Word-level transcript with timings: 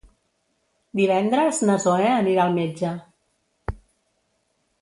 Divendres 0.99 1.59
na 1.71 1.75
Zoè 1.85 2.07
anirà 2.15 2.47
al 2.47 2.57
metge. 2.57 2.95